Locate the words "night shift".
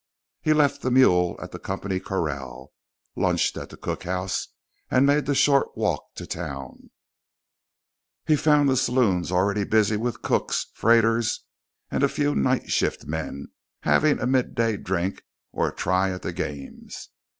12.33-13.05